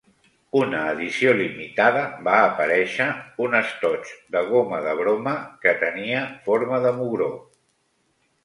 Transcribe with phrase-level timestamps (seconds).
[0.59, 3.07] Una edició limitada va aparèixer
[3.47, 7.33] un estoig de goma de broma que tenia forma de mugró.